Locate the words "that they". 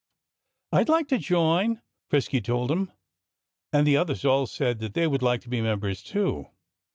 4.79-5.05